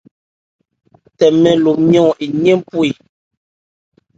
[1.17, 2.89] Tɛmɛ lo nmyɔn oyɛ́n bhwe.